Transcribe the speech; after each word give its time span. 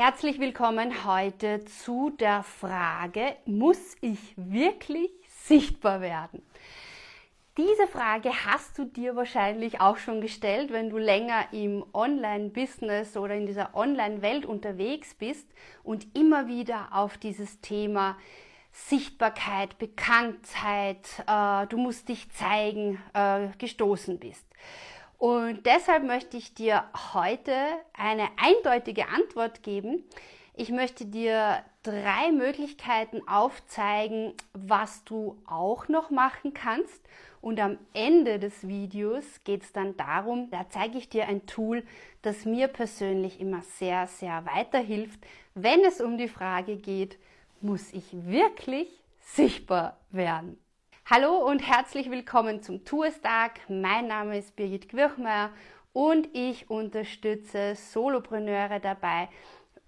Herzlich 0.00 0.38
willkommen 0.38 1.04
heute 1.04 1.64
zu 1.64 2.10
der 2.10 2.44
Frage, 2.44 3.34
muss 3.46 3.96
ich 4.00 4.20
wirklich 4.36 5.10
sichtbar 5.26 6.00
werden? 6.00 6.40
Diese 7.56 7.88
Frage 7.88 8.30
hast 8.46 8.78
du 8.78 8.84
dir 8.84 9.16
wahrscheinlich 9.16 9.80
auch 9.80 9.96
schon 9.96 10.20
gestellt, 10.20 10.72
wenn 10.72 10.88
du 10.88 10.98
länger 10.98 11.52
im 11.52 11.84
Online-Business 11.92 13.16
oder 13.16 13.34
in 13.34 13.46
dieser 13.46 13.74
Online-Welt 13.74 14.46
unterwegs 14.46 15.14
bist 15.14 15.48
und 15.82 16.16
immer 16.16 16.46
wieder 16.46 16.90
auf 16.92 17.18
dieses 17.18 17.60
Thema 17.60 18.16
Sichtbarkeit, 18.70 19.78
Bekanntheit, 19.78 21.08
äh, 21.26 21.66
du 21.66 21.76
musst 21.76 22.08
dich 22.08 22.30
zeigen, 22.30 23.02
äh, 23.14 23.48
gestoßen 23.58 24.20
bist. 24.20 24.46
Und 25.18 25.66
deshalb 25.66 26.04
möchte 26.04 26.36
ich 26.36 26.54
dir 26.54 26.84
heute 27.12 27.52
eine 27.92 28.28
eindeutige 28.36 29.08
Antwort 29.08 29.64
geben. 29.64 30.04
Ich 30.54 30.70
möchte 30.70 31.06
dir 31.06 31.64
drei 31.82 32.30
Möglichkeiten 32.32 33.26
aufzeigen, 33.26 34.34
was 34.52 35.04
du 35.04 35.40
auch 35.46 35.88
noch 35.88 36.10
machen 36.10 36.54
kannst. 36.54 37.02
Und 37.40 37.60
am 37.60 37.78
Ende 37.94 38.38
des 38.38 38.66
Videos 38.66 39.24
geht 39.44 39.62
es 39.62 39.72
dann 39.72 39.96
darum, 39.96 40.50
da 40.50 40.66
zeige 40.68 40.98
ich 40.98 41.08
dir 41.08 41.26
ein 41.26 41.46
Tool, 41.46 41.84
das 42.22 42.44
mir 42.44 42.68
persönlich 42.68 43.40
immer 43.40 43.62
sehr, 43.62 44.06
sehr 44.06 44.44
weiterhilft, 44.46 45.20
wenn 45.54 45.84
es 45.84 46.00
um 46.00 46.18
die 46.18 46.28
Frage 46.28 46.76
geht, 46.76 47.18
muss 47.60 47.92
ich 47.92 48.06
wirklich 48.12 48.88
sichtbar 49.20 49.98
werden? 50.10 50.58
Hallo 51.10 51.38
und 51.38 51.60
herzlich 51.60 52.10
willkommen 52.10 52.62
zum 52.62 52.84
Tourstag. 52.84 53.60
Mein 53.70 54.08
Name 54.08 54.36
ist 54.36 54.54
Birgit 54.56 54.90
Quirchmeier 54.90 55.48
und 55.94 56.28
ich 56.34 56.68
unterstütze 56.68 57.76
Solopreneure 57.76 58.78
dabei, 58.78 59.30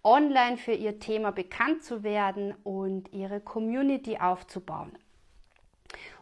online 0.03 0.57
für 0.57 0.73
ihr 0.73 0.99
Thema 0.99 1.31
bekannt 1.31 1.85
zu 1.85 2.03
werden 2.03 2.55
und 2.65 3.13
ihre 3.13 3.39
Community 3.39 4.17
aufzubauen. 4.17 4.93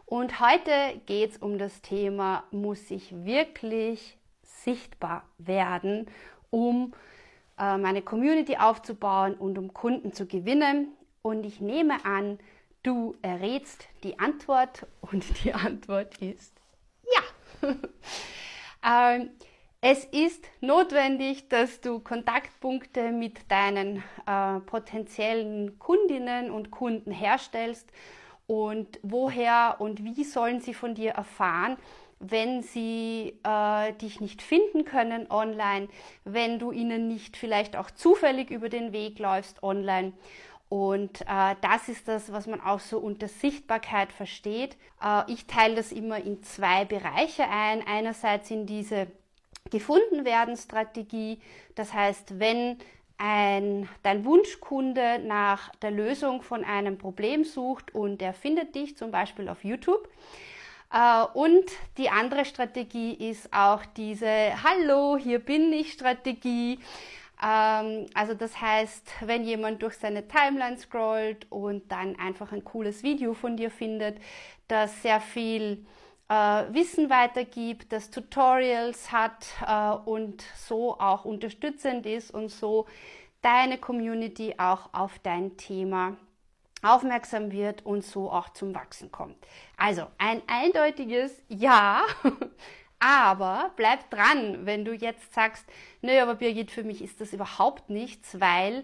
Und 0.05 0.41
heute 0.41 0.99
geht 1.05 1.31
es 1.31 1.37
um 1.37 1.57
das 1.57 1.81
Thema, 1.81 2.43
muss 2.51 2.91
ich 2.91 3.23
wirklich 3.23 4.17
sichtbar 4.43 5.23
werden, 5.37 6.07
um 6.49 6.93
äh, 7.57 7.77
meine 7.77 8.01
Community 8.01 8.57
aufzubauen 8.57 9.35
und 9.35 9.57
um 9.57 9.73
Kunden 9.73 10.11
zu 10.11 10.25
gewinnen. 10.25 10.89
Und 11.21 11.45
ich 11.45 11.61
nehme 11.61 12.03
an, 12.03 12.37
Du 12.83 13.15
errätst 13.21 13.87
die 14.03 14.19
Antwort 14.19 14.87
und 15.01 15.25
die 15.43 15.53
Antwort 15.53 16.17
ist 16.19 16.53
ja. 17.61 17.75
ähm, 19.15 19.31
es 19.81 20.03
ist 20.03 20.43
notwendig, 20.59 21.47
dass 21.47 21.79
du 21.79 21.99
Kontaktpunkte 21.99 23.11
mit 23.11 23.49
deinen 23.49 24.03
äh, 24.25 24.59
potenziellen 24.65 25.79
Kundinnen 25.79 26.51
und 26.51 26.69
Kunden 26.69 27.11
herstellst. 27.11 27.89
Und 28.45 28.99
woher 29.03 29.77
und 29.79 30.03
wie 30.03 30.23
sollen 30.25 30.59
sie 30.59 30.73
von 30.73 30.95
dir 30.95 31.11
erfahren, 31.11 31.77
wenn 32.19 32.61
sie 32.61 33.39
äh, 33.45 33.93
dich 33.93 34.19
nicht 34.19 34.41
finden 34.41 34.83
können 34.83 35.31
online, 35.31 35.87
wenn 36.25 36.59
du 36.59 36.71
ihnen 36.73 37.07
nicht 37.07 37.37
vielleicht 37.37 37.77
auch 37.77 37.89
zufällig 37.91 38.51
über 38.51 38.67
den 38.67 38.91
Weg 38.91 39.17
läufst 39.19 39.63
online? 39.63 40.11
Und 40.69 41.21
äh, 41.21 41.55
das 41.61 41.89
ist 41.89 42.07
das, 42.07 42.31
was 42.31 42.45
man 42.45 42.61
auch 42.61 42.79
so 42.79 42.99
unter 42.99 43.27
Sichtbarkeit 43.27 44.11
versteht. 44.11 44.77
Äh, 45.03 45.31
ich 45.31 45.47
teile 45.47 45.75
das 45.75 45.91
immer 45.91 46.23
in 46.23 46.43
zwei 46.43 46.85
Bereiche 46.85 47.49
ein. 47.49 47.85
Einerseits 47.85 48.51
in 48.51 48.67
diese 48.67 49.07
gefunden 49.71 50.25
werden 50.25 50.55
Strategie. 50.55 51.39
Das 51.73 51.93
heißt, 51.93 52.39
wenn 52.39 52.77
ein, 53.17 53.89
dein 54.03 54.23
Wunschkunde 54.25 55.19
nach 55.19 55.69
der 55.81 55.91
Lösung 55.91 56.41
von 56.41 56.63
einem 56.63 56.97
Problem 56.97 57.43
sucht 57.43 57.93
und 57.93 58.21
er 58.21 58.33
findet 58.33 58.75
dich 58.75 58.95
zum 58.95 59.11
Beispiel 59.11 59.49
auf 59.49 59.63
YouTube. 59.63 60.07
Äh, 60.93 61.23
und 61.33 61.65
die 61.97 62.09
andere 62.09 62.45
Strategie 62.45 63.13
ist 63.13 63.51
auch 63.53 63.85
diese 63.97 64.27
Hallo, 64.63 65.17
hier 65.17 65.39
bin 65.39 65.73
ich 65.73 65.93
Strategie. 65.93 66.79
Ähm, 67.41 68.07
also 68.13 68.33
das 68.33 68.59
heißt, 68.59 69.11
wenn 69.21 69.43
jemand 69.43 69.81
durch 69.81 69.95
seine 69.95 70.27
Timeline 70.27 70.77
scrollt 70.77 71.47
und 71.49 71.91
dann 71.91 72.17
einfach 72.17 72.51
ein 72.51 72.63
cooles 72.63 73.03
Video 73.03 73.33
von 73.33 73.57
dir 73.57 73.71
findet, 73.71 74.19
das 74.67 75.01
sehr 75.01 75.21
viel 75.21 75.85
äh, 76.29 76.33
Wissen 76.33 77.09
weitergibt, 77.09 77.91
das 77.91 78.11
Tutorials 78.11 79.11
hat 79.11 79.47
äh, 79.65 80.09
und 80.09 80.43
so 80.55 80.99
auch 80.99 81.25
unterstützend 81.25 82.05
ist 82.05 82.31
und 82.31 82.49
so 82.49 82.85
deine 83.41 83.77
Community 83.77 84.55
auch 84.57 84.93
auf 84.93 85.19
dein 85.19 85.57
Thema 85.57 86.17
aufmerksam 86.81 87.51
wird 87.51 87.85
und 87.85 88.05
so 88.05 88.31
auch 88.31 88.49
zum 88.49 88.73
Wachsen 88.73 89.11
kommt. 89.11 89.35
Also 89.77 90.03
ein 90.17 90.41
eindeutiges 90.47 91.41
Ja 91.49 92.03
Aber 92.99 93.71
bleib 93.75 94.09
dran, 94.09 94.65
wenn 94.65 94.83
du 94.83 94.93
jetzt 94.93 95.33
sagst, 95.33 95.65
nö, 96.01 96.19
aber 96.19 96.35
Birgit, 96.35 96.71
für 96.71 96.83
mich 96.83 97.01
ist 97.01 97.21
das 97.21 97.31
überhaupt 97.31 97.89
nichts, 97.89 98.39
weil 98.39 98.83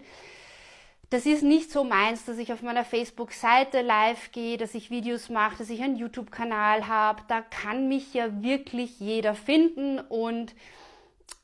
das 1.09 1.25
ist 1.25 1.43
nicht 1.43 1.71
so 1.71 1.83
meins, 1.83 2.25
dass 2.25 2.37
ich 2.37 2.51
auf 2.51 2.61
meiner 2.61 2.83
Facebook-Seite 2.83 3.81
live 3.81 4.31
gehe, 4.31 4.57
dass 4.57 4.73
ich 4.73 4.89
Videos 4.89 5.29
mache, 5.29 5.57
dass 5.57 5.69
ich 5.69 5.81
einen 5.81 5.97
YouTube-Kanal 5.97 6.87
habe. 6.87 7.23
Da 7.27 7.41
kann 7.41 7.87
mich 7.87 8.13
ja 8.13 8.41
wirklich 8.41 8.99
jeder 8.99 9.35
finden 9.35 9.99
und 9.99 10.55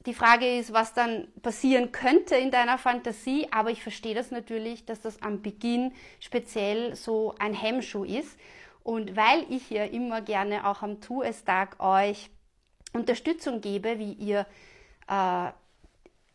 die 0.07 0.15
Frage 0.15 0.57
ist, 0.57 0.73
was 0.73 0.93
dann 0.93 1.27
passieren 1.43 1.91
könnte 1.91 2.35
in 2.35 2.49
deiner 2.49 2.79
Fantasie, 2.79 3.47
aber 3.51 3.69
ich 3.69 3.83
verstehe 3.83 4.15
das 4.15 4.31
natürlich, 4.31 4.85
dass 4.85 4.99
das 4.99 5.21
am 5.21 5.43
Beginn 5.43 5.93
speziell 6.19 6.95
so 6.95 7.35
ein 7.37 7.53
Hemmschuh 7.53 8.03
ist. 8.03 8.39
Und 8.83 9.15
weil 9.15 9.45
ich 9.49 9.69
ja 9.69 9.83
immer 9.83 10.21
gerne 10.21 10.67
auch 10.67 10.81
am 10.81 11.01
Tu-es-Tag 11.01 11.79
euch 11.79 12.31
Unterstützung 12.93 13.61
gebe, 13.61 13.99
wie 13.99 14.13
ihr 14.13 14.45
äh, 15.07 15.49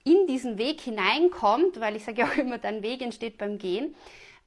in 0.04 0.26
diesen 0.26 0.58
Weg 0.58 0.80
hineinkommt, 0.80 1.80
weil 1.80 1.96
ich 1.96 2.04
sage 2.04 2.22
ja 2.22 2.28
auch 2.28 2.36
immer, 2.36 2.58
dein 2.58 2.82
Weg 2.82 3.02
entsteht 3.02 3.38
beim 3.38 3.58
Gehen, 3.58 3.94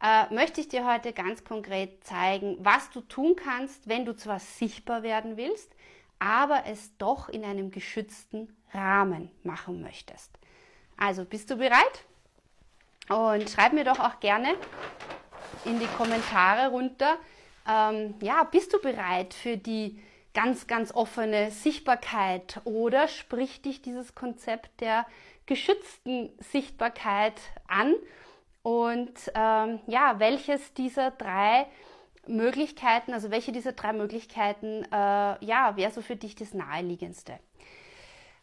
äh, 0.01 0.33
möchte 0.33 0.61
ich 0.61 0.69
dir 0.69 0.87
heute 0.87 1.11
ganz 1.11 1.43
konkret 1.43 2.03
zeigen, 2.03 2.57
was 2.59 2.89
du 2.91 3.01
tun 3.01 3.35
kannst, 3.35 3.87
wenn 3.89 4.05
du 4.05 4.15
zwar 4.15 4.39
sichtbar 4.39 5.03
werden 5.03 5.35
willst, 5.35 5.75
aber 6.19 6.63
es 6.65 6.95
doch 6.97 7.29
in 7.29 7.43
einem 7.43 7.71
geschützten 7.71 8.55
Rahmen 8.73 9.29
machen 9.43 9.81
möchtest. 9.81 10.31
Also 10.97 11.25
bist 11.25 11.49
du 11.49 11.57
bereit? 11.57 12.05
Und 13.09 13.49
schreib 13.49 13.73
mir 13.73 13.83
doch 13.83 13.99
auch 13.99 14.19
gerne 14.19 14.55
in 15.65 15.79
die 15.79 15.87
Kommentare 15.97 16.69
runter, 16.69 17.17
ähm, 17.67 18.15
ja, 18.21 18.43
bist 18.43 18.73
du 18.73 18.79
bereit 18.79 19.33
für 19.33 19.57
die 19.57 19.99
ganz, 20.41 20.67
ganz 20.67 20.94
offene 20.94 21.51
Sichtbarkeit 21.51 22.61
oder 22.63 23.09
spricht 23.09 23.66
dich 23.66 23.81
dieses 23.81 24.16
Konzept 24.16 24.79
der 24.79 25.05
geschützten 25.47 26.29
Sichtbarkeit 26.39 27.33
an? 27.68 27.94
Und 28.62 29.12
ähm, 29.36 29.81
ja, 29.88 30.18
welches 30.19 30.74
dieser 30.75 31.12
drei 31.12 31.65
Möglichkeiten, 32.25 33.12
also 33.12 33.31
welche 33.31 33.51
dieser 33.51 33.74
drei 33.74 33.91
Möglichkeiten, 33.91 34.86
äh, 34.86 35.45
ja, 35.45 35.75
wäre 35.75 35.91
so 35.91 36.01
für 36.01 36.15
dich 36.15 36.36
das 36.36 36.53
naheliegendste? 36.53 37.38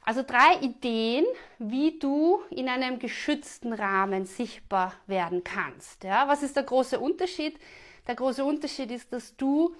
Also 0.04 0.22
drei 0.22 0.60
Ideen, 0.60 1.24
wie 1.58 1.98
du 1.98 2.42
in 2.50 2.68
einem 2.68 2.98
geschützten 2.98 3.72
Rahmen 3.72 4.26
sichtbar 4.26 4.92
werden 5.06 5.44
kannst. 5.44 6.04
Ja, 6.04 6.28
was 6.28 6.42
ist 6.42 6.56
der 6.56 6.64
große 6.64 7.00
Unterschied? 7.00 7.58
Der 8.06 8.16
große 8.16 8.44
Unterschied 8.44 8.90
ist, 8.90 9.10
dass 9.14 9.34
du 9.36 9.74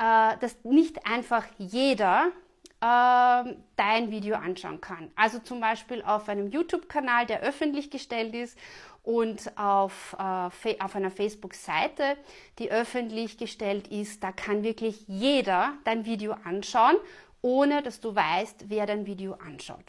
äh, 0.00 0.38
dass 0.38 0.56
nicht 0.64 1.06
einfach 1.06 1.44
jeder 1.58 2.32
äh, 2.80 3.54
dein 3.76 4.10
Video 4.10 4.36
anschauen 4.36 4.80
kann. 4.80 5.10
Also 5.14 5.38
zum 5.40 5.60
Beispiel 5.60 6.02
auf 6.02 6.28
einem 6.30 6.50
YouTube-Kanal, 6.50 7.26
der 7.26 7.40
öffentlich 7.42 7.90
gestellt 7.90 8.34
ist 8.34 8.56
und 9.02 9.58
auf, 9.58 10.16
äh, 10.18 10.78
auf 10.80 10.96
einer 10.96 11.10
Facebook-Seite, 11.10 12.16
die 12.58 12.70
öffentlich 12.70 13.36
gestellt 13.36 13.88
ist, 13.88 14.24
da 14.24 14.32
kann 14.32 14.62
wirklich 14.62 15.04
jeder 15.06 15.74
dein 15.84 16.06
Video 16.06 16.34
anschauen, 16.44 16.96
ohne 17.42 17.82
dass 17.82 18.00
du 18.00 18.14
weißt, 18.14 18.70
wer 18.70 18.86
dein 18.86 19.04
Video 19.04 19.34
anschaut. 19.34 19.84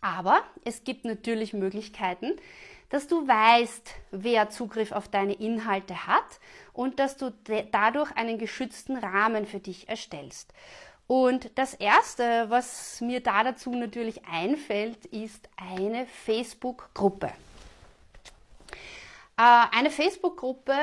Aber 0.00 0.42
es 0.64 0.84
gibt 0.84 1.04
natürlich 1.04 1.52
Möglichkeiten, 1.52 2.36
dass 2.90 3.06
du 3.06 3.26
weißt, 3.26 3.90
wer 4.10 4.50
Zugriff 4.50 4.92
auf 4.92 5.08
deine 5.08 5.34
Inhalte 5.34 6.06
hat 6.06 6.40
und 6.72 6.98
dass 6.98 7.16
du 7.16 7.32
dadurch 7.72 8.16
einen 8.16 8.38
geschützten 8.38 8.96
Rahmen 8.96 9.46
für 9.46 9.60
dich 9.60 9.88
erstellst. 9.88 10.52
Und 11.06 11.50
das 11.54 11.74
Erste, 11.74 12.50
was 12.50 13.00
mir 13.00 13.22
da 13.22 13.42
dazu 13.42 13.70
natürlich 13.70 14.26
einfällt, 14.26 15.06
ist 15.06 15.48
eine 15.56 16.06
Facebook-Gruppe. 16.06 17.32
Äh, 19.38 19.64
eine 19.70 19.90
Facebook-Gruppe 19.90 20.74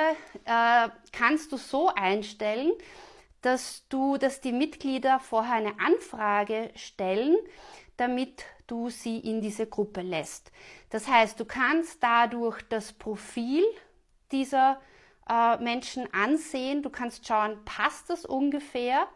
äh, 0.45 0.89
kannst 1.11 1.51
du 1.51 1.57
so 1.57 1.89
einstellen, 1.89 2.71
dass 3.41 3.87
du, 3.89 4.17
dass 4.17 4.41
die 4.41 4.51
Mitglieder 4.51 5.19
vorher 5.19 5.55
eine 5.55 5.79
Anfrage 5.79 6.71
stellen, 6.75 7.35
damit 7.97 8.45
du 8.67 8.89
sie 8.89 9.19
in 9.19 9.41
diese 9.41 9.67
Gruppe 9.67 10.01
lässt. 10.01 10.51
Das 10.89 11.07
heißt, 11.07 11.39
du 11.39 11.45
kannst 11.45 12.01
dadurch 12.01 12.61
das 12.69 12.93
Profil 12.93 13.63
dieser 14.31 14.79
äh, 15.29 15.57
Menschen 15.57 16.11
ansehen, 16.13 16.81
du 16.83 16.89
kannst 16.89 17.27
schauen, 17.27 17.57
passt 17.65 18.09
das 18.09 18.25
ungefähr 18.25 19.07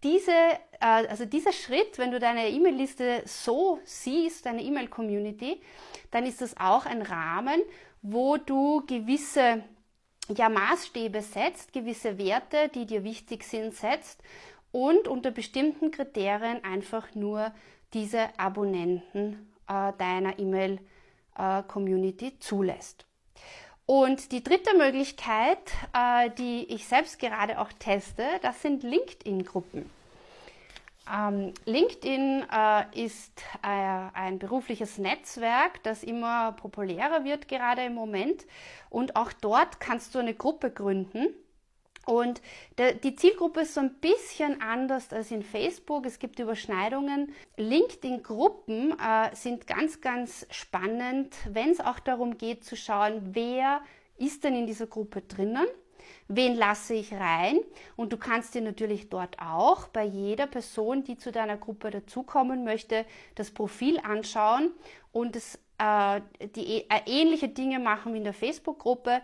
diese, 0.03 0.33
äh, 0.33 0.59
also 0.81 1.25
dieser 1.25 1.53
Schritt, 1.53 1.99
wenn 1.99 2.11
du 2.11 2.19
deine 2.19 2.51
E-Mail-Liste 2.51 3.23
so 3.25 3.79
siehst, 3.85 4.47
deine 4.47 4.63
E-Mail-Community, 4.63 5.63
dann 6.11 6.27
ist 6.27 6.41
das 6.41 6.57
auch 6.57 6.87
ein 6.87 7.03
Rahmen, 7.03 7.63
wo 8.03 8.37
du 8.37 8.85
gewisse 8.87 9.63
ja, 10.29 10.49
Maßstäbe 10.49 11.23
setzt, 11.23 11.73
gewisse 11.73 12.19
Werte, 12.19 12.69
die 12.75 12.87
dir 12.87 13.05
wichtig 13.05 13.45
sind, 13.45 13.75
setzt 13.75 14.23
und 14.73 15.09
unter 15.09 15.31
bestimmten 15.31 15.91
Kriterien 15.91 16.65
einfach 16.65 17.15
nur 17.15 17.53
diese 17.93 18.29
Abonnenten 18.39 19.51
äh, 19.69 19.93
deiner 19.99 20.39
E-Mail-Community 20.39 22.29
äh, 22.29 22.39
zulässt. 22.41 23.07
Und 23.87 24.33
die 24.33 24.43
dritte 24.43 24.77
Möglichkeit, 24.77 25.73
äh, 25.93 26.31
die 26.31 26.65
ich 26.73 26.87
selbst 26.87 27.19
gerade 27.19 27.61
auch 27.61 27.71
teste, 27.73 28.25
das 28.41 28.63
sind 28.63 28.83
LinkedIn-Gruppen. 28.83 29.91
Ähm, 31.13 31.53
LinkedIn 31.67 32.47
äh, 32.51 33.05
ist 33.05 33.43
äh, 33.63 33.67
ein 34.15 34.39
berufliches 34.39 34.99
Netzwerk, 34.99 35.83
das 35.83 36.03
immer 36.03 36.53
populärer 36.53 37.25
wird 37.25 37.49
gerade 37.49 37.85
im 37.85 37.95
Moment. 37.95 38.47
Und 38.89 39.17
auch 39.17 39.33
dort 39.33 39.81
kannst 39.81 40.15
du 40.15 40.19
eine 40.19 40.35
Gruppe 40.35 40.71
gründen. 40.71 41.35
Und 42.07 42.43
der, 42.79 42.95
die 42.95 43.17
Zielgruppe 43.17 43.61
ist 43.61 43.75
so 43.75 43.81
ein 43.81 43.95
bisschen 43.95 44.61
anders 44.61 45.13
als 45.13 45.31
in 45.31 45.43
Facebook. 45.43 46.07
Es 46.07 46.19
gibt 46.19 46.39
Überschneidungen. 46.39 47.33
LinkedIn-Gruppen 47.57 48.93
äh, 48.99 49.35
sind 49.35 49.67
ganz, 49.67 50.01
ganz 50.01 50.47
spannend, 50.51 51.35
wenn 51.49 51.71
es 51.71 51.81
auch 51.81 51.99
darum 51.99 52.37
geht 52.37 52.65
zu 52.65 52.77
schauen, 52.77 53.31
wer 53.33 53.81
ist 54.17 54.45
denn 54.45 54.55
in 54.55 54.67
dieser 54.67 54.87
Gruppe 54.87 55.23
drinnen 55.23 55.67
wen 56.29 56.55
lasse 56.55 56.95
ich 56.95 57.13
rein. 57.13 57.59
Und 57.97 58.13
du 58.13 58.17
kannst 58.17 58.55
dir 58.55 58.63
natürlich 58.63 59.09
dort 59.09 59.39
auch 59.39 59.89
bei 59.89 60.05
jeder 60.05 60.47
Person, 60.47 61.05
die 61.05 61.17
zu 61.17 61.33
deiner 61.33 61.57
Gruppe 61.57 61.91
dazukommen 61.91 62.65
möchte, 62.65 63.05
das 63.35 63.51
Profil 63.51 63.99
anschauen 64.01 64.73
und 65.13 65.37
das, 65.37 65.59
äh, 65.79 66.21
die 66.55 66.83
äh, 66.83 67.01
ähnliche 67.07 67.49
Dinge 67.49 67.79
machen 67.79 68.15
wie 68.15 68.19
in 68.19 68.25
der 68.25 68.35
Facebook-Gruppe. 68.35 69.23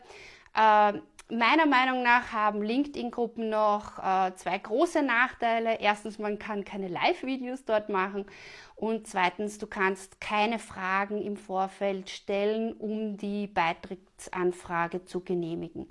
Äh, 0.55 1.01
meiner 1.31 1.67
Meinung 1.67 2.03
nach 2.03 2.33
haben 2.33 2.63
LinkedIn-Gruppen 2.63 3.49
noch 3.49 3.99
äh, 3.99 4.35
zwei 4.35 4.59
große 4.59 5.03
Nachteile. 5.03 5.81
Erstens, 5.81 6.19
man 6.19 6.39
kann 6.39 6.65
keine 6.65 6.89
Live-Videos 6.89 7.65
dort 7.65 7.89
machen 7.89 8.27
und 8.75 9.07
zweitens, 9.07 9.59
du 9.59 9.67
kannst 9.67 10.21
keine 10.21 10.59
Fragen 10.59 11.21
im 11.23 11.37
Vorfeld 11.37 12.11
stellen, 12.11 12.73
um 12.73 13.17
die 13.17 13.47
Beitrittsanfrage 13.47 15.05
zu 15.05 15.21
genehmigen. 15.21 15.89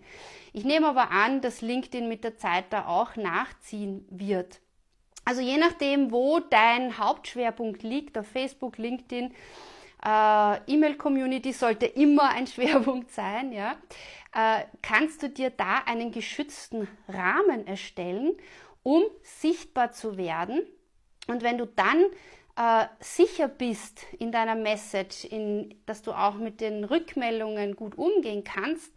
Ich 0.54 0.66
nehme 0.66 0.88
aber 0.88 1.12
an, 1.12 1.42
dass 1.42 1.62
LinkedIn 1.62 2.08
mit 2.08 2.24
der 2.24 2.38
Zeit 2.38 2.66
da 2.72 2.88
auch 2.88 3.16
nachziehen 3.16 4.06
wird. 4.10 4.60
Also 5.24 5.42
je 5.42 5.58
nachdem, 5.58 6.12
wo 6.12 6.40
dein 6.40 6.98
Hauptschwerpunkt 6.98 7.84
liegt, 7.84 8.18
auf 8.18 8.28
Facebook, 8.28 8.78
LinkedIn, 8.78 9.32
äh, 10.06 10.72
E-Mail-Community 10.72 11.54
sollte 11.54 11.86
immer 11.86 12.30
ein 12.30 12.48
Schwerpunkt 12.48 13.12
sein, 13.12 13.52
ja 13.52 13.76
äh, 14.34 14.64
kannst 14.82 15.24
du 15.24 15.30
dir 15.30 15.50
da 15.50 15.80
einen 15.86 16.12
geschützten 16.12 16.88
Rahmen 17.08 17.66
erstellen, 17.68 18.38
um 18.84 19.04
sichtbar 19.24 19.92
zu 19.92 20.18
werden. 20.18 20.62
Und 21.28 21.44
wenn 21.44 21.58
du 21.58 21.66
dann 21.66 22.06
äh, 22.56 22.86
sicher 23.00 23.48
bist 23.48 24.06
in 24.18 24.32
deiner 24.32 24.56
Message, 24.56 25.26
in, 25.26 25.76
dass 25.86 26.02
du 26.02 26.12
auch 26.12 26.36
mit 26.36 26.62
den 26.62 26.84
Rückmeldungen 26.84 27.76
gut 27.76 27.98
umgehen 27.98 28.44
kannst, 28.44 28.92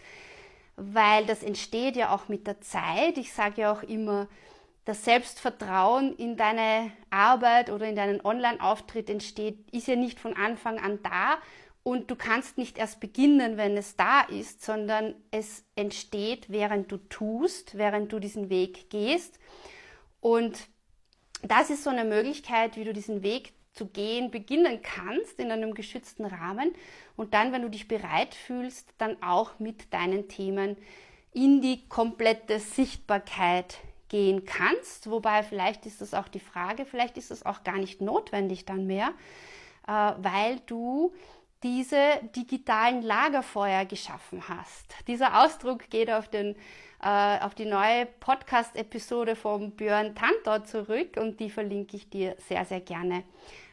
weil 0.77 1.27
das 1.27 1.43
entsteht 1.43 1.97
ja 1.97 2.15
auch 2.15 2.29
mit 2.29 2.47
der 2.47 2.61
Zeit. 2.61 3.19
Ich 3.19 3.33
sage 3.33 3.63
ja 3.63 3.73
auch 3.73 3.83
immer, 3.83 4.29
das 4.85 5.05
Selbstvertrauen 5.05 6.17
in 6.17 6.37
deine 6.37 6.91
Arbeit 7.11 7.71
oder 7.71 7.87
in 7.87 7.97
deinen 7.97 8.21
Online-Auftritt 8.21 9.09
entsteht, 9.09 9.59
ist 9.71 9.87
ja 9.87 9.97
nicht 9.97 10.19
von 10.19 10.37
Anfang 10.37 10.79
an 10.79 10.99
da, 11.03 11.39
und 11.85 12.11
du 12.11 12.17
kannst 12.17 12.59
nicht 12.59 12.79
erst 12.79 13.01
beginnen, 13.01 13.57
wenn 13.57 13.77
es 13.77 13.97
da 13.97 14.21
ist, 14.23 14.63
sondern 14.63 15.15
es 15.31 15.65
entsteht, 15.75 16.47
während 16.49 16.93
du 16.93 16.97
tust, 16.97 17.77
während 17.77 18.13
du 18.13 18.21
diesen 18.21 18.51
Weg 18.51 18.89
gehst. 18.89 19.41
Und 20.21 20.69
das 21.43 21.71
ist 21.71 21.83
so 21.83 21.91
eine 21.91 22.05
Möglichkeit, 22.05 22.77
wie 22.77 22.85
du 22.85 22.93
diesen 22.93 23.23
Weg 23.25 23.53
zu 23.73 23.87
gehen 23.87 24.31
beginnen 24.31 24.81
kannst 24.83 25.41
in 25.41 25.51
einem 25.51 25.75
geschützten 25.75 26.27
Rahmen 26.27 26.73
und 27.17 27.33
dann, 27.33 27.53
wenn 27.53 27.63
du 27.63 27.71
dich 27.71 27.89
bereit 27.89 28.35
fühlst, 28.35 28.93
dann 28.99 29.21
auch 29.23 29.59
mit 29.59 29.93
deinen 29.95 30.29
Themen 30.29 30.77
in 31.33 31.63
die 31.63 31.89
komplette 31.89 32.61
Sichtbarkeit 32.61 33.79
gehen 34.13 34.45
kannst. 34.45 35.11
Wobei 35.11 35.43
vielleicht 35.43 35.87
ist 35.87 36.03
das 36.03 36.13
auch 36.13 36.29
die 36.29 36.39
Frage, 36.39 36.85
vielleicht 36.85 37.17
ist 37.17 37.31
es 37.31 37.45
auch 37.45 37.65
gar 37.65 37.79
nicht 37.79 38.03
notwendig 38.03 38.67
dann 38.67 38.87
mehr, 38.87 39.15
äh, 39.89 40.13
weil 40.19 40.61
du 40.67 41.13
diese 41.63 42.21
digitalen 42.37 43.03
Lagerfeuer 43.03 43.87
geschaffen 43.87 44.49
hast. 44.49 44.95
Dieser 45.07 45.43
Ausdruck 45.43 45.89
geht 45.89 46.11
auf, 46.11 46.29
den, 46.29 46.57
äh, 47.03 47.39
auf 47.41 47.55
die 47.55 47.65
neue 47.65 48.05
Podcast-Episode 48.05 49.35
von 49.35 49.71
Björn 49.71 50.15
Tantor 50.15 50.65
zurück 50.65 51.17
und 51.19 51.41
die 51.41 51.49
verlinke 51.49 51.97
ich 51.97 52.11
dir 52.11 52.37
sehr, 52.49 52.67
sehr 52.67 52.81
gerne, 52.81 53.25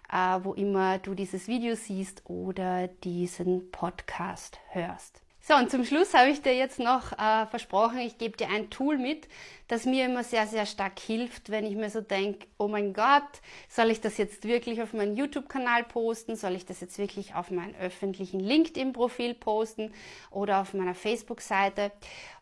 äh, 0.10 0.40
wo 0.42 0.54
immer 0.54 1.00
du 1.00 1.16
dieses 1.16 1.50
Video 1.50 1.76
siehst 1.76 2.22
oder 2.30 2.88
diesen 2.88 3.72
Podcast 3.72 4.58
hörst. 4.70 5.22
So, 5.42 5.56
und 5.56 5.72
zum 5.72 5.86
Schluss 5.86 6.14
habe 6.14 6.30
ich 6.30 6.42
dir 6.42 6.54
jetzt 6.54 6.80
noch 6.80 7.14
äh, 7.14 7.48
versprochen, 7.48 8.00
ich 8.00 8.18
gebe 8.18 8.38
dir 8.38 8.50
ein 8.50 8.70
Tool 8.70 8.98
mit, 8.98 9.28
das 9.68 9.86
mir 9.86 10.06
immer 10.06 10.24
sehr, 10.24 10.46
sehr 10.46 10.66
stark 10.66 11.00
hilft, 11.00 11.50
wenn 11.50 11.66
ich 11.66 11.76
mir 11.76 11.90
so 11.90 12.02
denke, 12.02 12.46
oh 12.58 12.68
mein 12.68 12.94
Gott, 12.94 13.24
soll 13.68 13.90
ich 13.90 14.02
das 14.02 14.18
jetzt 14.18 14.44
wirklich 14.44 14.82
auf 14.82 14.94
meinen 14.94 15.16
YouTube-Kanal 15.16 15.86
posten? 15.86 16.36
Soll 16.36 16.56
ich 16.56 16.66
das 16.66 16.82
jetzt 16.82 16.98
wirklich 16.98 17.36
auf 17.36 17.52
meinen 17.52 17.76
öffentlichen 17.76 18.40
LinkedIn-Profil 18.40 19.34
posten 19.34 19.94
oder 20.30 20.62
auf 20.62 20.74
meiner 20.74 20.94
Facebook-Seite? 20.94 21.92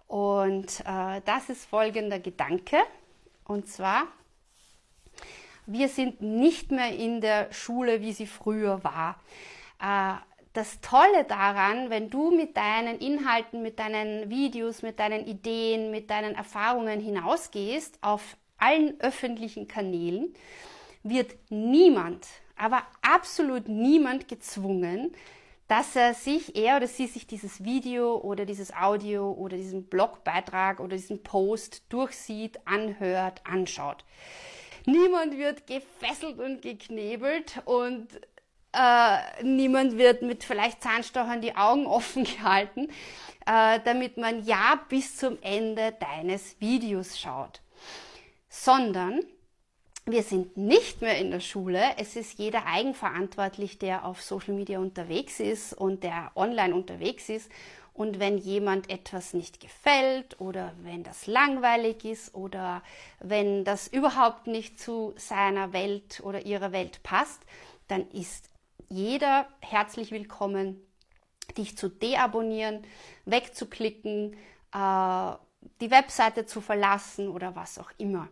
Und 0.08 0.82
äh, 0.86 1.22
das 1.24 1.50
ist 1.50 1.66
folgender 1.66 2.20
Gedanke. 2.20 2.78
Und 3.46 3.68
zwar, 3.68 4.08
wir 5.66 5.88
sind 5.88 6.22
nicht 6.22 6.72
mehr 6.72 6.94
in 6.96 7.22
der 7.22 7.54
Schule, 7.54 8.02
wie 8.02 8.14
sie 8.14 8.28
früher 8.28 8.84
war. 8.84 9.20
Äh, 9.82 10.18
das 10.58 10.82
Tolle 10.82 11.24
daran, 11.24 11.92
wenn 11.92 12.10
du 12.10 12.32
mit 12.32 12.58
deinen 12.58 12.98
Inhalten, 12.98 13.62
mit 13.62 13.78
deinen 13.78 14.32
Videos, 14.32 14.82
mit 14.82 15.00
deinen 15.00 15.28
Ideen, 15.28 15.92
mit 15.92 16.10
deinen 16.10 16.34
Erfahrungen 16.34 17.00
hinausgehst 17.00 18.00
auf 18.02 18.38
allen 18.58 19.00
öffentlichen 19.00 19.68
Kanälen, 19.68 20.34
wird 21.04 21.36
niemand, 21.50 22.26
aber 22.56 22.82
absolut 23.04 23.70
niemand 23.70 24.28
gezwungen, 24.28 25.12
dass 25.68 25.96
er 25.96 26.16
sich, 26.16 26.56
er 26.56 26.78
oder 26.78 26.88
sie 26.88 27.06
sich 27.06 27.28
dieses 27.28 27.64
Video 27.64 28.18
oder 28.18 28.46
dieses 28.46 28.74
Audio 28.74 29.32
oder 29.32 29.58
diesen 29.58 29.84
Blogbeitrag 29.84 30.80
oder 30.80 30.96
diesen 30.96 31.22
Post 31.22 31.84
durchsieht, 31.90 32.60
anhört, 32.66 33.42
anschaut. 33.46 34.06
Niemand 34.88 35.38
wird 35.38 35.68
gefesselt 35.68 36.40
und 36.40 36.64
geknebelt 36.64 37.62
und 37.66 38.08
äh, 38.78 39.44
niemand 39.44 39.98
wird 39.98 40.22
mit 40.22 40.44
vielleicht 40.44 40.84
Zahnstochern 40.84 41.42
die 41.42 41.56
Augen 41.56 41.88
offen 41.88 42.24
gehalten, 42.24 42.90
äh, 43.46 43.80
damit 43.84 44.18
man 44.18 44.44
ja 44.44 44.80
bis 44.90 45.18
zum 45.18 45.38
Ende 45.42 45.94
deines 46.00 46.60
Videos 46.60 47.20
schaut. 47.20 47.62
Sondern 48.50 49.22
wir 50.06 50.24
sind 50.24 50.56
nicht 50.56 51.02
mehr 51.02 51.18
in 51.18 51.32
der 51.32 51.42
Schule. 51.42 51.82
Es 51.98 52.16
ist 52.16 52.40
jeder 52.40 52.66
eigenverantwortlich, 52.66 53.78
der 53.78 54.06
auf 54.06 54.22
Social 54.22 54.54
Media 54.54 54.80
unterwegs 54.80 55.40
ist 55.40 55.74
und 55.74 56.04
der 56.04 56.32
online 56.36 56.74
unterwegs 56.74 57.28
ist. 57.28 57.52
Und 57.94 58.20
wenn 58.20 58.38
jemand 58.38 58.92
etwas 58.92 59.34
nicht 59.34 59.60
gefällt 59.60 60.40
oder 60.40 60.74
wenn 60.84 61.04
das 61.04 61.26
langweilig 61.26 62.06
ist 62.06 62.36
oder 62.36 62.84
wenn 63.20 63.66
das 63.66 63.88
überhaupt 63.88 64.46
nicht 64.46 64.80
zu 64.80 65.14
seiner 65.18 65.74
Welt 65.74 66.22
oder 66.24 66.46
ihrer 66.46 66.72
Welt 66.72 67.02
passt, 67.02 67.42
dann 67.88 68.08
ist 68.12 68.50
jeder 68.90 69.48
herzlich 69.60 70.12
willkommen, 70.12 70.82
dich 71.58 71.78
zu 71.78 71.90
deabonnieren, 71.90 72.86
wegzuklicken, 73.26 74.34
äh, 74.74 75.32
die 75.82 75.92
Webseite 75.92 76.46
zu 76.46 76.62
verlassen 76.62 77.30
oder 77.30 77.56
was 77.56 77.80
auch 77.80 77.92
immer. 77.98 78.30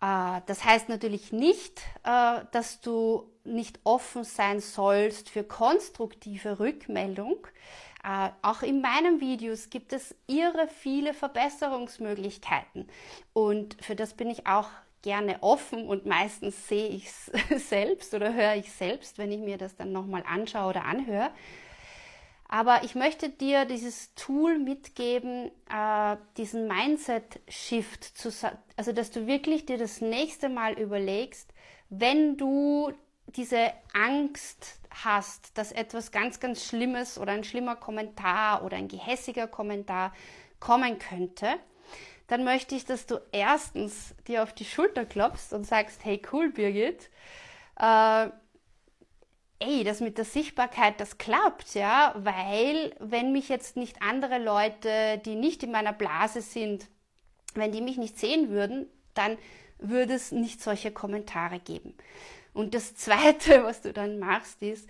Äh, 0.00 0.40
das 0.46 0.64
heißt 0.64 0.88
natürlich 0.88 1.32
nicht, 1.32 1.80
äh, 2.04 2.40
dass 2.52 2.80
du 2.80 3.30
nicht 3.44 3.80
offen 3.84 4.24
sein 4.24 4.60
sollst 4.60 5.30
für 5.30 5.44
konstruktive 5.44 6.60
Rückmeldung. 6.60 7.46
Äh, 8.04 8.30
auch 8.42 8.62
in 8.62 8.80
meinen 8.80 9.20
Videos 9.20 9.70
gibt 9.70 9.92
es 9.92 10.14
irre 10.26 10.68
viele 10.68 11.14
Verbesserungsmöglichkeiten 11.14 12.88
und 13.32 13.76
für 13.82 13.96
das 13.96 14.14
bin 14.14 14.30
ich 14.30 14.46
auch 14.46 14.68
gerne 15.02 15.42
offen 15.42 15.86
und 15.86 16.06
meistens 16.06 16.68
sehe 16.68 16.88
ich 16.88 17.06
es 17.06 17.30
selbst 17.68 18.14
oder 18.14 18.34
höre 18.34 18.54
ich 18.56 18.72
selbst, 18.72 19.18
wenn 19.18 19.32
ich 19.32 19.40
mir 19.40 19.58
das 19.58 19.76
dann 19.76 19.92
nochmal 19.92 20.24
anschaue 20.26 20.70
oder 20.70 20.84
anhöre. 20.84 21.30
Aber 22.50 22.82
ich 22.82 22.94
möchte 22.94 23.28
dir 23.28 23.66
dieses 23.66 24.14
Tool 24.14 24.58
mitgeben, 24.58 25.50
äh, 25.70 26.16
diesen 26.38 26.66
Mindset-Shift, 26.66 28.12
also 28.76 28.92
dass 28.92 29.10
du 29.10 29.26
wirklich 29.26 29.66
dir 29.66 29.76
das 29.76 30.00
nächste 30.00 30.48
Mal 30.48 30.72
überlegst, 30.78 31.52
wenn 31.90 32.38
du 32.38 32.92
diese 33.26 33.72
Angst 33.92 34.80
hast, 34.90 35.58
dass 35.58 35.72
etwas 35.72 36.10
ganz, 36.10 36.40
ganz 36.40 36.64
Schlimmes 36.64 37.18
oder 37.18 37.32
ein 37.32 37.44
schlimmer 37.44 37.76
Kommentar 37.76 38.64
oder 38.64 38.78
ein 38.78 38.88
gehässiger 38.88 39.46
Kommentar 39.46 40.14
kommen 40.58 40.98
könnte, 40.98 41.58
dann 42.28 42.44
möchte 42.44 42.74
ich, 42.74 42.84
dass 42.84 43.06
du 43.06 43.20
erstens 43.32 44.14
dir 44.26 44.42
auf 44.42 44.52
die 44.52 44.64
Schulter 44.64 45.04
klopfst 45.04 45.52
und 45.52 45.66
sagst, 45.66 46.04
hey 46.04 46.22
cool 46.32 46.50
Birgit, 46.50 47.10
äh, 47.80 48.28
ey, 49.60 49.82
das 49.82 50.00
mit 50.00 50.18
der 50.18 50.24
Sichtbarkeit, 50.24 51.00
das 51.00 51.18
klappt, 51.18 51.74
ja, 51.74 52.14
weil 52.16 52.94
wenn 53.00 53.32
mich 53.32 53.48
jetzt 53.48 53.76
nicht 53.76 54.02
andere 54.02 54.38
Leute, 54.38 55.18
die 55.24 55.34
nicht 55.34 55.62
in 55.62 55.72
meiner 55.72 55.92
Blase 55.92 56.42
sind, 56.42 56.86
wenn 57.54 57.72
die 57.72 57.80
mich 57.80 57.96
nicht 57.96 58.18
sehen 58.18 58.50
würden, 58.50 58.86
dann 59.14 59.36
würde 59.78 60.14
es 60.14 60.30
nicht 60.30 60.62
solche 60.62 60.92
Kommentare 60.92 61.58
geben. 61.58 61.94
Und 62.52 62.74
das 62.74 62.94
Zweite, 62.94 63.64
was 63.64 63.80
du 63.80 63.92
dann 63.92 64.18
machst, 64.18 64.62
ist, 64.62 64.88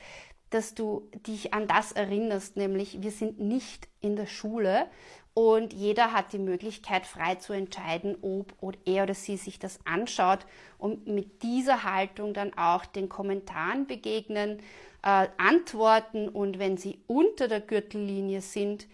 dass 0.51 0.75
du 0.75 1.09
dich 1.27 1.55
an 1.55 1.69
das 1.69 1.93
erinnerst, 1.93 2.57
nämlich 2.57 3.03
wir 3.03 3.11
sind 3.11 3.39
nicht 3.39 3.87
in 4.01 4.17
der 4.17 4.27
Schule 4.27 4.87
und 5.39 5.73
jeder 5.73 6.13
hat 6.13 6.33
die 6.33 6.41
Möglichkeit, 6.41 7.07
frei 7.07 7.37
zu 7.37 7.53
entscheiden, 7.53 8.17
ob 8.23 8.55
er 8.85 9.05
oder 9.05 9.15
sie 9.15 9.37
sich 9.37 9.61
das 9.61 9.79
anschaut 9.85 10.41
und 10.79 11.07
mit 11.07 11.45
dieser 11.45 11.85
Haltung 11.85 12.35
dann 12.35 12.59
auch 12.59 12.85
den 12.85 13.09
Kommentaren 13.09 13.87
begegnen, 13.87 14.59
äh, 15.05 15.29
antworten 15.37 16.29
und 16.29 16.59
wenn 16.59 16.77
sie 16.77 16.99
unter 17.07 17.47
der 17.47 17.61
Gürtellinie 17.61 18.43
sind, 18.43 18.89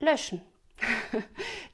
löschen. 0.00 0.42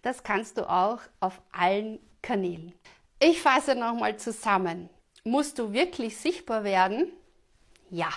das 0.02 0.22
kannst 0.22 0.58
du 0.58 0.68
auch 0.68 1.00
auf 1.20 1.40
allen 1.50 1.98
Kanälen. 2.20 2.74
Ich 3.20 3.40
fasse 3.40 3.74
nochmal 3.74 4.18
zusammen. 4.18 4.90
Musst 5.24 5.58
du 5.58 5.72
wirklich 5.72 6.18
sichtbar 6.18 6.62
werden? 6.62 7.10
Ja. 7.88 8.10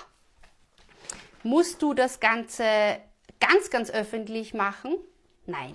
Musst 1.44 1.82
du 1.82 1.94
das 1.94 2.20
Ganze 2.20 3.00
ganz, 3.40 3.70
ganz 3.70 3.90
öffentlich 3.90 4.54
machen? 4.54 4.98
Nein. 5.48 5.74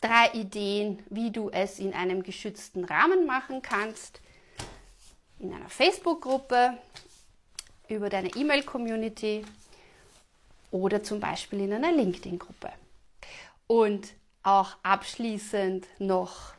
Drei 0.00 0.30
Ideen, 0.32 1.02
wie 1.10 1.30
du 1.30 1.50
es 1.50 1.78
in 1.78 1.92
einem 1.92 2.22
geschützten 2.22 2.84
Rahmen 2.84 3.26
machen 3.26 3.60
kannst. 3.60 4.20
In 5.38 5.52
einer 5.52 5.68
Facebook-Gruppe, 5.68 6.78
über 7.88 8.08
deine 8.08 8.34
E-Mail-Community 8.34 9.44
oder 10.70 11.02
zum 11.02 11.20
Beispiel 11.20 11.60
in 11.60 11.74
einer 11.74 11.92
LinkedIn-Gruppe. 11.92 12.72
Und 13.66 14.14
auch 14.42 14.76
abschließend 14.82 15.86
noch 15.98 16.54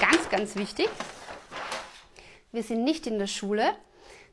ganz, 0.00 0.28
ganz 0.28 0.56
wichtig, 0.56 0.88
wir 2.50 2.62
sind 2.62 2.84
nicht 2.84 3.06
in 3.06 3.18
der 3.18 3.26
Schule. 3.28 3.76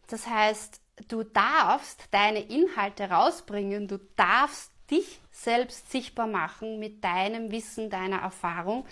Das 0.07 0.27
heißt, 0.27 0.81
du 1.10 1.24
darfst 1.24 2.05
deine 2.12 2.39
Inhalte 2.39 3.10
rausbringen, 3.10 3.88
du 3.88 4.00
darfst 4.15 4.72
dich 4.89 5.19
selbst 5.43 5.91
sichtbar 5.91 6.27
machen 6.27 6.79
mit 6.79 7.03
deinem 7.03 7.51
Wissen, 7.51 7.89
deiner 7.89 8.19
Erfahrung, 8.21 8.85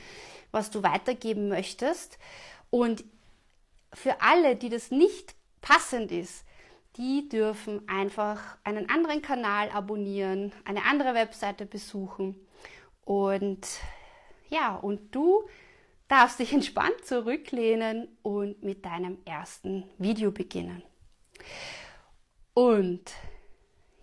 was 0.52 0.70
du 0.70 0.84
weitergeben 0.84 1.50
möchtest. 1.50 2.18
Und 2.70 3.04
für 3.94 4.22
alle, 4.22 4.56
die 4.56 4.70
das 4.70 4.92
nicht 4.92 5.36
passend 5.62 6.12
ist, 6.12 6.46
die 6.98 7.30
dürfen 7.30 7.88
einfach 7.88 8.58
einen 8.64 8.90
anderen 8.90 9.22
Kanal 9.22 9.70
abonnieren, 9.70 10.52
eine 10.66 10.84
andere 10.86 11.14
Webseite 11.14 11.66
besuchen 11.66 12.36
und 13.06 13.68
ja, 14.50 14.76
und 14.76 15.16
du 15.16 15.44
darfst 16.08 16.40
dich 16.40 16.54
entspannt 16.54 17.06
zurücklehnen 17.06 18.08
und 18.22 18.62
mit 18.64 18.86
deinem 18.86 19.18
ersten 19.26 19.90
Video 19.98 20.32
beginnen. 20.32 20.84
Und 22.54 23.02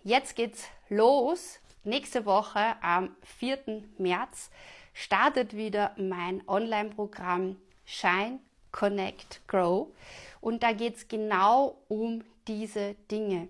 jetzt 0.03 0.35
geht's 0.35 0.67
los 0.89 1.59
Nächste 1.85 2.25
Woche 2.25 2.75
am 2.81 3.15
4. 3.23 3.83
März 3.97 4.51
startet 4.93 5.55
wieder 5.55 5.95
mein 5.97 6.45
Online-Programm 6.45 7.55
Shine, 7.85 8.39
Connect, 8.73 9.39
Grow. 9.47 9.87
Und 10.41 10.61
da 10.61 10.73
geht 10.73 10.97
es 10.97 11.07
genau 11.07 11.77
um 11.87 12.25
diese 12.49 12.95
Dinge, 13.09 13.47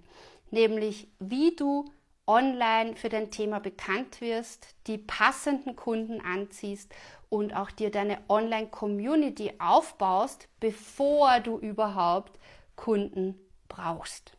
nämlich 0.51 1.07
wie 1.17 1.55
du 1.55 1.85
online 2.27 2.95
für 2.95 3.09
dein 3.09 3.31
Thema 3.31 3.59
bekannt 3.59 4.21
wirst, 4.21 4.75
die 4.85 4.99
passenden 4.99 5.75
Kunden 5.75 6.21
anziehst 6.21 6.93
und 7.29 7.55
auch 7.55 7.71
dir 7.71 7.89
deine 7.89 8.19
Online-Community 8.29 9.53
aufbaust, 9.57 10.47
bevor 10.59 11.39
du 11.39 11.57
überhaupt 11.57 12.37
Kunden 12.75 13.39
brauchst. 13.67 14.33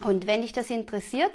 Und 0.00 0.26
wenn 0.26 0.42
dich 0.42 0.52
das 0.52 0.68
interessiert, 0.68 1.30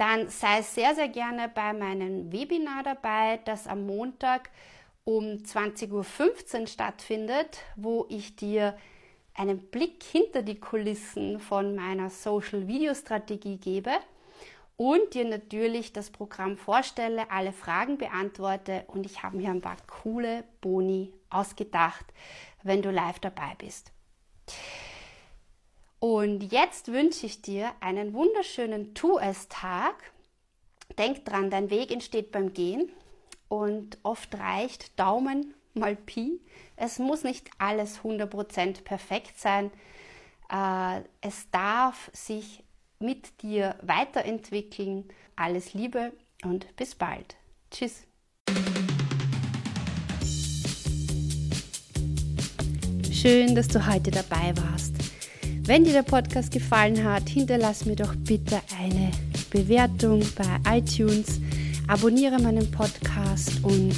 dann 0.00 0.30
sei 0.30 0.62
sehr, 0.62 0.94
sehr 0.94 1.08
gerne 1.08 1.50
bei 1.54 1.74
meinem 1.74 2.32
Webinar 2.32 2.82
dabei, 2.82 3.38
das 3.44 3.66
am 3.66 3.84
Montag 3.84 4.48
um 5.04 5.24
20.15 5.24 5.90
Uhr 6.60 6.66
stattfindet, 6.66 7.58
wo 7.76 8.06
ich 8.08 8.34
dir 8.34 8.78
einen 9.34 9.58
Blick 9.58 10.02
hinter 10.02 10.40
die 10.40 10.58
Kulissen 10.58 11.38
von 11.38 11.74
meiner 11.74 12.08
Social 12.08 12.66
Video 12.66 12.94
Strategie 12.94 13.58
gebe 13.58 13.90
und 14.78 15.12
dir 15.12 15.26
natürlich 15.26 15.92
das 15.92 16.08
Programm 16.08 16.56
vorstelle, 16.56 17.30
alle 17.30 17.52
Fragen 17.52 17.98
beantworte 17.98 18.84
und 18.86 19.04
ich 19.04 19.22
habe 19.22 19.36
mir 19.36 19.50
ein 19.50 19.60
paar 19.60 19.76
coole 19.86 20.44
Boni 20.62 21.12
ausgedacht, 21.28 22.06
wenn 22.62 22.80
du 22.80 22.90
live 22.90 23.18
dabei 23.18 23.54
bist. 23.58 23.92
Und 26.00 26.50
jetzt 26.50 26.88
wünsche 26.88 27.26
ich 27.26 27.42
dir 27.42 27.72
einen 27.80 28.14
wunderschönen 28.14 28.94
Tu-es-Tag. 28.94 29.94
Denk 30.98 31.26
dran, 31.26 31.50
dein 31.50 31.68
Weg 31.70 31.92
entsteht 31.92 32.32
beim 32.32 32.54
Gehen 32.54 32.90
und 33.48 33.98
oft 34.02 34.34
reicht 34.34 34.98
Daumen 34.98 35.54
mal 35.74 35.94
Pi. 35.94 36.40
Es 36.76 36.98
muss 36.98 37.22
nicht 37.22 37.50
alles 37.58 38.00
100% 38.00 38.82
perfekt 38.82 39.38
sein. 39.38 39.70
Äh, 40.50 41.02
es 41.20 41.50
darf 41.50 42.10
sich 42.14 42.64
mit 42.98 43.42
dir 43.42 43.76
weiterentwickeln. 43.82 45.06
Alles 45.36 45.74
Liebe 45.74 46.12
und 46.42 46.74
bis 46.76 46.94
bald. 46.94 47.36
Tschüss. 47.70 48.06
Schön, 53.12 53.54
dass 53.54 53.68
du 53.68 53.86
heute 53.86 54.10
dabei 54.10 54.54
warst. 54.56 54.99
Wenn 55.70 55.84
dir 55.84 55.92
der 55.92 56.02
Podcast 56.02 56.50
gefallen 56.50 57.04
hat, 57.04 57.28
hinterlass 57.28 57.84
mir 57.84 57.94
doch 57.94 58.12
bitte 58.16 58.60
eine 58.76 59.12
Bewertung 59.50 60.20
bei 60.34 60.78
iTunes, 60.78 61.40
abonniere 61.86 62.40
meinen 62.40 62.68
Podcast 62.72 63.52
und 63.62 63.94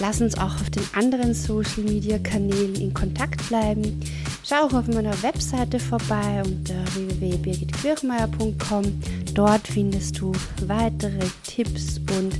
lass 0.00 0.20
uns 0.20 0.36
auch 0.36 0.60
auf 0.60 0.68
den 0.70 0.82
anderen 0.94 1.32
Social 1.32 1.84
Media 1.84 2.18
Kanälen 2.18 2.74
in 2.74 2.92
Kontakt 2.92 3.46
bleiben. 3.46 4.00
Schau 4.42 4.66
auch 4.66 4.72
auf 4.72 4.88
meiner 4.88 5.22
Webseite 5.22 5.78
vorbei 5.78 6.42
unter 6.44 6.74
www.birgitquirchmeier.com. 6.96 9.00
Dort 9.32 9.68
findest 9.68 10.18
du 10.18 10.32
weitere 10.66 11.24
Tipps 11.44 12.00
und 12.18 12.32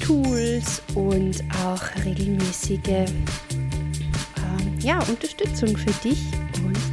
Tools 0.00 0.80
und 0.94 1.42
auch 1.66 1.82
regelmäßige 2.04 3.10
ähm, 3.50 4.78
ja, 4.78 5.00
Unterstützung 5.08 5.76
für 5.76 6.08
dich 6.08 6.20
und. 6.64 6.89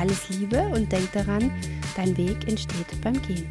Alles 0.00 0.30
Liebe 0.30 0.62
und 0.68 0.90
denk 0.90 1.12
daran, 1.12 1.50
dein 1.94 2.16
Weg 2.16 2.48
entsteht 2.48 2.86
beim 3.02 3.20
Gehen. 3.20 3.46